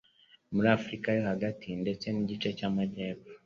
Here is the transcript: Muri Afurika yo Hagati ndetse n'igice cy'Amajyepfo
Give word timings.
Muri 0.53 0.67
Afurika 0.77 1.07
yo 1.17 1.23
Hagati 1.31 1.67
ndetse 1.83 2.05
n'igice 2.11 2.49
cy'Amajyepfo 2.57 3.29